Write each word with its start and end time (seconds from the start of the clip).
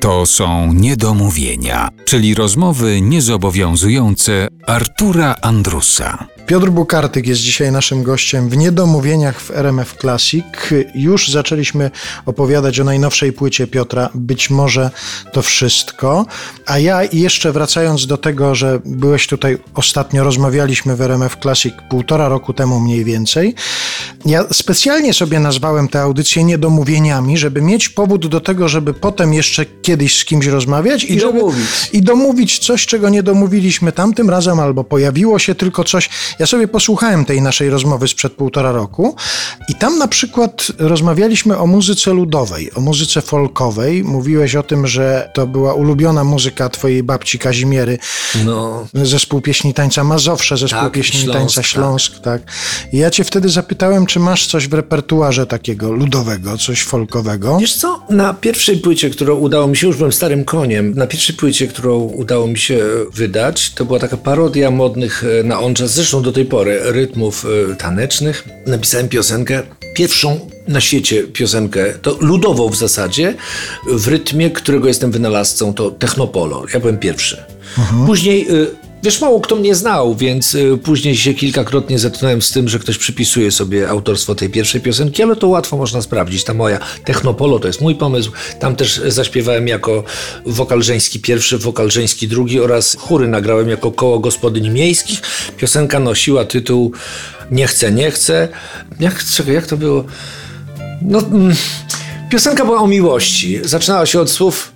To 0.00 0.26
są 0.26 0.72
niedomówienia, 0.72 1.88
czyli 2.04 2.34
rozmowy 2.34 3.00
niezobowiązujące 3.00 4.48
Artura 4.66 5.36
Andrusa. 5.42 6.26
Piotr 6.46 6.70
Bukartyk 6.70 7.26
jest 7.26 7.40
dzisiaj 7.40 7.72
naszym 7.72 8.02
gościem 8.02 8.48
w 8.48 8.56
Niedomówieniach 8.56 9.40
w 9.40 9.50
RMF 9.50 9.94
Classic. 10.00 10.44
Już 10.94 11.28
zaczęliśmy 11.28 11.90
opowiadać 12.26 12.80
o 12.80 12.84
najnowszej 12.84 13.32
płycie 13.32 13.66
Piotra, 13.66 14.10
być 14.14 14.50
może 14.50 14.90
to 15.32 15.42
wszystko. 15.42 16.26
A 16.66 16.78
ja 16.78 17.00
jeszcze 17.12 17.52
wracając 17.52 18.06
do 18.06 18.16
tego, 18.16 18.54
że 18.54 18.80
byłeś 18.84 19.26
tutaj 19.26 19.58
ostatnio, 19.74 20.24
rozmawialiśmy 20.24 20.96
w 20.96 21.00
RMF 21.00 21.36
Classic 21.42 21.74
półtora 21.90 22.28
roku 22.28 22.52
temu 22.52 22.80
mniej 22.80 23.04
więcej. 23.04 23.54
Ja 24.24 24.44
specjalnie 24.52 25.14
sobie 25.14 25.40
nazwałem 25.40 25.88
tę 25.88 26.00
audycję 26.00 26.44
Niedomówieniami, 26.44 27.38
żeby 27.38 27.62
mieć 27.62 27.88
powód 27.88 28.26
do 28.26 28.40
tego, 28.40 28.68
żeby 28.68 28.94
potem 28.94 29.34
jeszcze 29.34 29.66
kiedyś 29.66 30.18
z 30.18 30.24
kimś 30.24 30.46
rozmawiać 30.46 31.04
i, 31.04 31.20
żeby, 31.20 31.32
domówić. 31.32 31.66
i 31.92 32.02
domówić 32.02 32.58
coś, 32.58 32.86
czego 32.86 33.08
nie 33.08 33.22
domówiliśmy 33.22 33.92
tamtym 33.92 34.30
razem, 34.30 34.60
albo 34.60 34.84
pojawiło 34.84 35.38
się 35.38 35.54
tylko 35.54 35.84
coś. 35.84 36.08
Ja 36.38 36.46
sobie 36.46 36.68
posłuchałem 36.68 37.24
tej 37.24 37.42
naszej 37.42 37.70
rozmowy 37.70 38.08
sprzed 38.08 38.32
półtora 38.32 38.72
roku 38.72 39.16
i 39.68 39.74
tam 39.74 39.98
na 39.98 40.08
przykład 40.08 40.66
rozmawialiśmy 40.78 41.58
o 41.58 41.66
muzyce 41.66 42.12
ludowej, 42.12 42.74
o 42.74 42.80
muzyce 42.80 43.22
folkowej. 43.22 44.04
Mówiłeś 44.04 44.54
o 44.54 44.62
tym, 44.62 44.86
że 44.86 45.30
to 45.34 45.46
była 45.46 45.74
ulubiona 45.74 46.24
muzyka 46.24 46.68
twojej 46.68 47.02
babci 47.02 47.38
Kazimiery. 47.38 47.98
No. 48.44 48.86
Zespół 48.94 49.40
pieśni 49.40 49.74
tańca 49.74 50.04
Mazowsze, 50.04 50.56
zespół 50.56 50.80
Tak, 50.80 50.92
pieśni 50.92 51.20
Śląsk, 51.20 51.38
tańca 51.38 51.54
tak. 51.54 51.66
Śląsk, 51.66 52.12
tak. 52.18 52.42
I 52.92 52.98
ja 52.98 53.10
cię 53.10 53.24
wtedy 53.24 53.48
zapytałem, 53.48 53.99
czy 54.06 54.20
masz 54.20 54.46
coś 54.46 54.68
w 54.68 54.72
repertuarze 54.72 55.46
takiego 55.46 55.92
ludowego, 55.92 56.58
coś 56.58 56.82
folkowego. 56.82 57.58
Wiesz 57.60 57.74
co, 57.76 58.02
na 58.10 58.34
pierwszej 58.34 58.76
płycie, 58.78 59.10
którą 59.10 59.34
udało 59.34 59.66
mi 59.66 59.76
się, 59.76 59.86
już 59.86 59.96
byłem 59.96 60.12
starym 60.12 60.44
koniem, 60.44 60.94
na 60.94 61.06
pierwszej 61.06 61.36
płycie, 61.36 61.66
którą 61.66 61.98
udało 61.98 62.46
mi 62.46 62.58
się 62.58 62.84
wydać, 63.14 63.70
to 63.74 63.84
była 63.84 63.98
taka 63.98 64.16
parodia 64.16 64.70
modnych 64.70 65.24
e, 65.40 65.44
na 65.44 65.60
on 65.60 65.74
jazz, 65.74 65.90
zresztą 65.90 66.22
do 66.22 66.32
tej 66.32 66.44
pory, 66.44 66.80
rytmów 66.84 67.46
e, 67.70 67.76
tanecznych. 67.76 68.48
Napisałem 68.66 69.08
piosenkę, 69.08 69.62
pierwszą 69.94 70.50
na 70.68 70.80
świecie 70.80 71.22
piosenkę, 71.22 71.94
to 72.02 72.16
ludową 72.20 72.68
w 72.68 72.76
zasadzie, 72.76 73.34
w 73.86 74.08
rytmie, 74.08 74.50
którego 74.50 74.88
jestem 74.88 75.10
wynalazcą, 75.10 75.74
to 75.74 75.90
technopolo. 75.90 76.64
Ja 76.74 76.80
byłem 76.80 76.98
pierwszy. 76.98 77.44
Później... 78.06 78.48
e, 78.48 78.89
Wiesz, 79.02 79.20
mało 79.20 79.40
kto 79.40 79.56
mnie 79.56 79.74
znał, 79.74 80.14
więc 80.14 80.54
y, 80.54 80.78
później 80.82 81.16
się 81.16 81.34
kilkakrotnie 81.34 81.98
zetknąłem 81.98 82.42
z 82.42 82.50
tym, 82.50 82.68
że 82.68 82.78
ktoś 82.78 82.98
przypisuje 82.98 83.50
sobie 83.50 83.88
autorstwo 83.88 84.34
tej 84.34 84.50
pierwszej 84.50 84.80
piosenki, 84.80 85.22
ale 85.22 85.36
to 85.36 85.48
łatwo 85.48 85.76
można 85.76 86.02
sprawdzić. 86.02 86.44
Ta 86.44 86.54
moja 86.54 86.78
Technopolo 87.04 87.58
to 87.58 87.66
jest 87.66 87.80
mój 87.80 87.94
pomysł. 87.94 88.32
Tam 88.58 88.76
też 88.76 89.02
zaśpiewałem 89.06 89.68
jako 89.68 90.04
wokal 90.46 90.82
żeński 90.82 91.20
pierwszy, 91.20 91.58
wokal 91.58 91.90
żeński 91.90 92.28
drugi 92.28 92.60
oraz 92.60 92.96
chóry 93.00 93.28
nagrałem 93.28 93.68
jako 93.68 93.92
koło 93.92 94.18
gospodyń 94.18 94.70
miejskich. 94.70 95.20
Piosenka 95.56 96.00
nosiła 96.00 96.44
tytuł 96.44 96.92
Nie 97.50 97.66
chcę, 97.66 97.92
nie 97.92 98.10
chcę. 98.10 98.48
Jak, 99.00 99.24
czekaj, 99.24 99.54
jak 99.54 99.66
to 99.66 99.76
było? 99.76 100.04
No, 101.02 101.18
mm, 101.18 101.54
piosenka 102.30 102.64
była 102.64 102.80
o 102.80 102.86
miłości. 102.86 103.60
Zaczynała 103.64 104.06
się 104.06 104.20
od 104.20 104.30
słów 104.30 104.72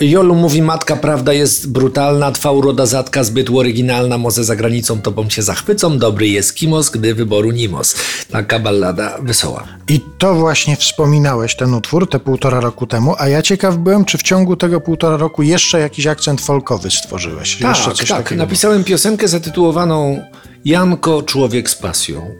Jolu 0.00 0.34
mówi 0.34 0.62
matka, 0.62 0.96
prawda 0.96 1.32
jest 1.32 1.72
brutalna, 1.72 2.32
twa 2.32 2.50
uroda 2.50 2.86
zatka 2.86 3.24
zbyt 3.24 3.50
oryginalna, 3.50 4.18
może 4.18 4.44
za 4.44 4.56
granicą 4.56 5.00
tobą 5.00 5.30
się 5.30 5.42
zachwycą, 5.42 5.98
dobry 5.98 6.28
jest 6.28 6.54
kimos, 6.54 6.90
gdy 6.90 7.14
wyboru 7.14 7.50
nimos. 7.50 7.96
Taka 8.30 8.58
ballada 8.58 9.18
wesoła. 9.22 9.64
I 9.88 10.00
to 10.18 10.34
właśnie 10.34 10.76
wspominałeś 10.76 11.56
ten 11.56 11.74
utwór 11.74 12.08
te 12.10 12.20
półtora 12.20 12.60
roku 12.60 12.86
temu, 12.86 13.14
a 13.18 13.28
ja 13.28 13.42
ciekaw 13.42 13.76
byłem, 13.76 14.04
czy 14.04 14.18
w 14.18 14.22
ciągu 14.22 14.56
tego 14.56 14.80
półtora 14.80 15.16
roku 15.16 15.42
jeszcze 15.42 15.80
jakiś 15.80 16.06
akcent 16.06 16.40
folkowy 16.40 16.90
stworzyłeś. 16.90 17.58
Tak, 17.58 17.76
tak. 17.98 18.08
takiego. 18.08 18.42
Napisałem 18.42 18.84
piosenkę 18.84 19.28
zatytułowaną 19.28 20.22
Janko, 20.64 21.22
człowiek 21.22 21.70
z 21.70 21.74
pasją. 21.74 22.30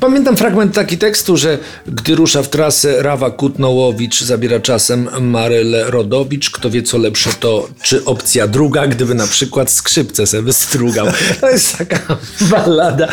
Pamiętam 0.00 0.36
fragment 0.36 0.74
taki 0.74 0.98
tekstu, 0.98 1.36
że 1.36 1.58
gdy 1.86 2.14
rusza 2.14 2.42
w 2.42 2.48
trasę 2.48 3.02
Rawa 3.02 3.30
Kutnołowicz, 3.30 4.22
zabiera 4.22 4.60
czasem 4.60 5.08
Marylę 5.20 5.90
Rodowicz, 5.90 6.50
kto 6.50 6.70
wie 6.70 6.82
co 6.82 6.98
lepsze 6.98 7.30
to, 7.40 7.68
czy 7.82 8.04
opcja 8.04 8.46
druga, 8.46 8.86
gdyby 8.86 9.14
na 9.14 9.26
przykład 9.26 9.70
skrzypce 9.70 10.26
sobie 10.26 10.42
wystrugał. 10.42 11.06
To 11.40 11.50
jest 11.50 11.78
taka 11.78 12.16
ballada. 12.50 13.08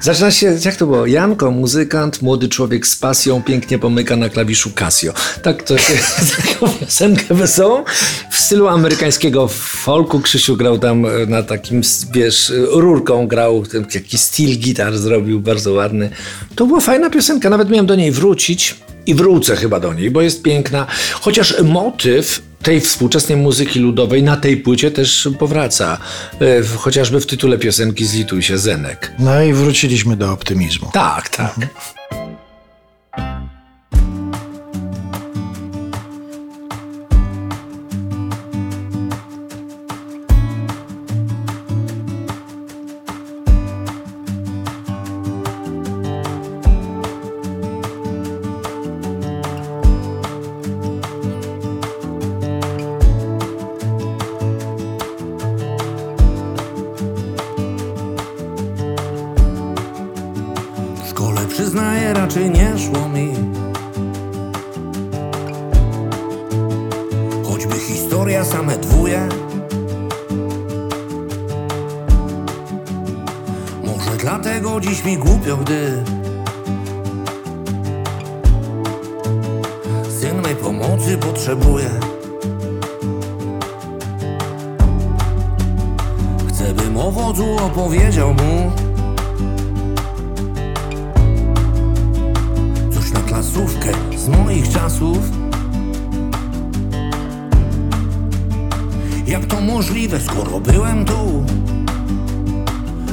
Zaczyna 0.00 0.30
się, 0.30 0.58
jak 0.64 0.76
to 0.76 0.86
było? 0.86 1.06
Janko, 1.06 1.50
muzykant, 1.50 2.22
młody 2.22 2.48
człowiek 2.48 2.86
z 2.86 2.96
pasją, 2.96 3.42
pięknie 3.42 3.78
pomyka 3.78 4.16
na 4.16 4.28
klawiszu 4.28 4.70
Casio. 4.70 5.12
Tak 5.42 5.62
to 5.62 5.78
się, 5.78 5.94
taką 6.36 6.68
piosenkę 6.68 7.34
wesołą. 7.34 7.84
W 8.30 8.40
stylu 8.40 8.68
amerykańskiego 8.68 9.48
folku 9.48 10.20
Krzysiu 10.20 10.56
grał 10.56 10.78
tam 10.78 11.06
na 11.28 11.42
takim, 11.42 11.82
wiesz, 12.12 12.52
rurką 12.70 13.26
grał, 13.26 13.64
jakiś 13.94 14.20
styl 14.20 14.58
gitar 14.58 14.98
zrobił, 14.98 15.37
bardzo 15.38 15.72
ładny. 15.72 16.10
To 16.54 16.66
była 16.66 16.80
fajna 16.80 17.10
piosenka, 17.10 17.50
nawet 17.50 17.70
miałem 17.70 17.86
do 17.86 17.94
niej 17.94 18.12
wrócić 18.12 18.74
i 19.06 19.14
wrócę 19.14 19.56
chyba 19.56 19.80
do 19.80 19.94
niej, 19.94 20.10
bo 20.10 20.22
jest 20.22 20.42
piękna. 20.42 20.86
Chociaż 21.20 21.62
motyw 21.62 22.42
tej 22.62 22.80
współczesnej 22.80 23.38
muzyki 23.38 23.80
ludowej 23.80 24.22
na 24.22 24.36
tej 24.36 24.56
płycie 24.56 24.90
też 24.90 25.28
powraca. 25.38 25.98
E, 26.40 26.62
Chociażby 26.76 27.20
w 27.20 27.26
tytule 27.26 27.58
piosenki 27.58 28.04
Zlituj 28.04 28.42
się 28.42 28.58
Zenek. 28.58 29.12
No 29.18 29.42
i 29.42 29.52
wróciliśmy 29.52 30.16
do 30.16 30.32
optymizmu. 30.32 30.90
Tak, 30.92 31.28
tak. 31.28 31.54
W 31.80 31.97
raczej 62.14 62.50
nie 62.50 62.78
szło 62.78 63.08
mi. 63.08 63.34
Choćby 67.44 67.74
historia 67.74 68.44
same 68.44 68.76
dwuje 68.76 69.28
Może 73.84 74.16
dlatego 74.18 74.80
dziś 74.80 75.04
mi 75.04 75.18
głupio, 75.18 75.56
gdy 75.56 76.04
Syn 80.20 80.40
mej 80.42 80.56
pomocy 80.56 81.18
potrzebuje. 81.18 81.90
Chcę 86.48 86.74
bym 86.74 86.96
o 86.96 87.12
opowiedział 87.66 88.34
mu 88.34 88.87
Z 94.16 94.28
moich 94.28 94.68
czasów. 94.68 95.18
Jak 99.26 99.46
to 99.46 99.60
możliwe, 99.60 100.20
skoro 100.20 100.60
byłem 100.60 101.04
tu 101.04 101.44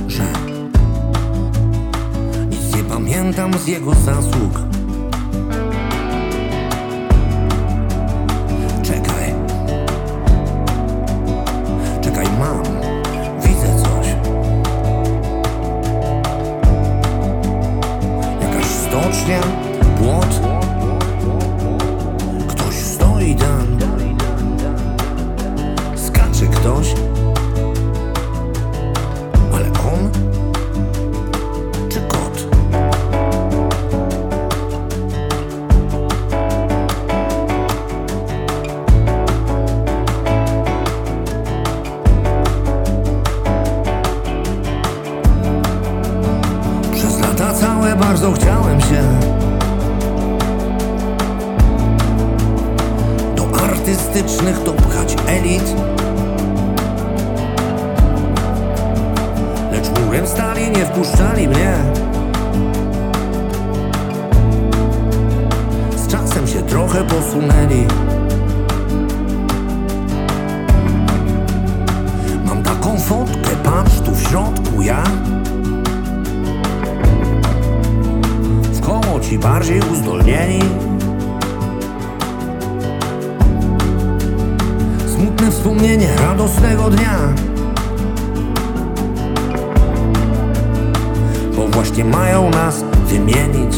Że 0.08 0.24
Nic 2.50 2.76
nie 2.76 2.84
pamiętam 2.84 3.54
z 3.54 3.68
jego 3.68 3.94
zasług 3.94 4.75
bardzo 48.00 48.32
chciałem 48.32 48.82
się. 48.82 49.04
Do 53.36 53.64
artystycznych 53.64 54.64
dopchać 54.64 55.16
elit. 55.28 55.76
Lecz 59.72 60.00
murem 60.00 60.28
stali, 60.28 60.72
nie 60.72 60.86
wpuszczali 60.86 61.48
mnie. 61.48 61.78
Z 65.98 66.08
czasem 66.08 66.48
się 66.48 66.62
trochę 66.62 67.04
posunęli. 67.04 67.88
Mam 72.46 72.64
taką 72.64 73.00
fotkę, 73.00 73.56
patrz 73.64 74.00
tu 74.00 74.12
w 74.12 74.22
środku 74.30 74.82
ja. 74.82 75.04
Ci 79.30 79.40
bardziej 79.40 79.80
uzdolnieni. 79.94 80.60
Smutne 85.16 85.52
wspomnienie 85.52 86.08
radosnego 86.22 86.90
dnia. 86.90 87.20
Bo 91.56 91.68
właśnie 91.68 92.06
mają 92.06 92.50
nas 92.50 92.84
wymienić 93.08 93.76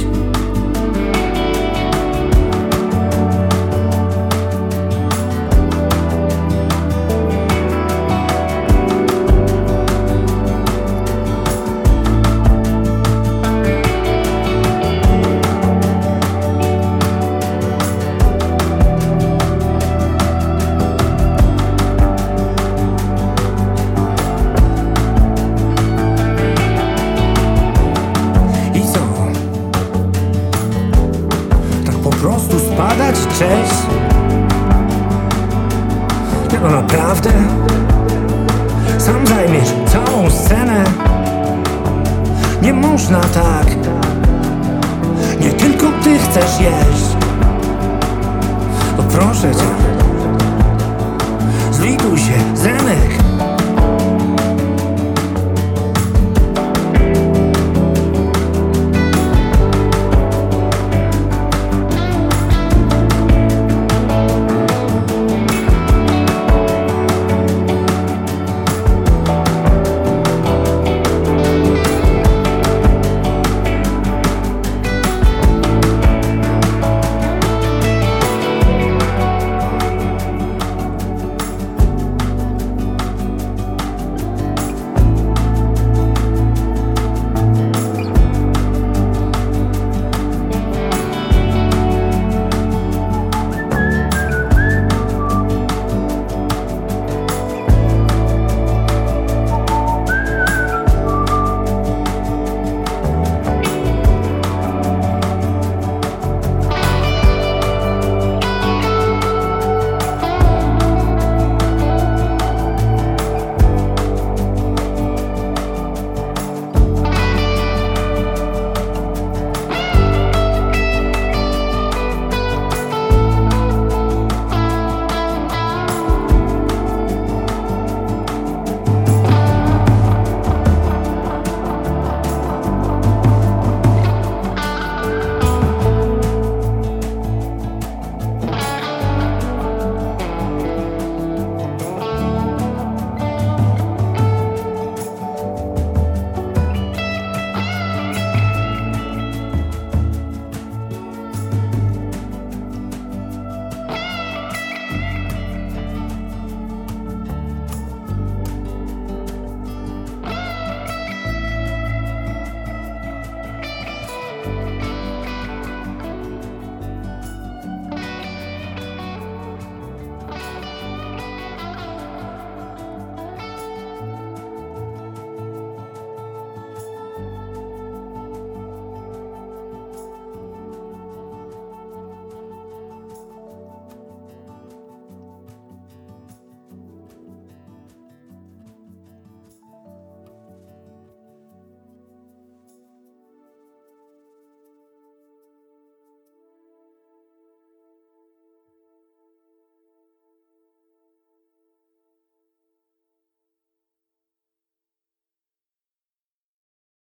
No 36.54 36.70
naprawdę? 36.72 37.30
Sam 38.98 39.28
zajmiesz 39.28 39.74
całą 39.88 40.30
scenę? 40.30 40.84
Nie 42.62 42.74
można 42.74 43.20
tak 43.20 43.68
Nie 45.42 45.50
tylko 45.50 45.86
ty 46.04 46.20
chcesz 46.20 46.60
jeść 46.60 47.18
To 48.98 49.04
proszę 49.04 49.52
cię 49.56 49.98
Zlituj 51.72 52.18
się, 52.18 52.56
Zenek 52.56 53.27